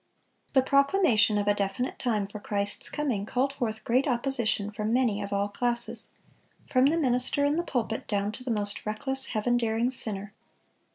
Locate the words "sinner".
9.91-10.33